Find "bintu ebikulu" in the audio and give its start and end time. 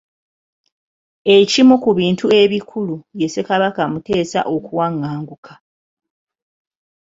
1.99-2.95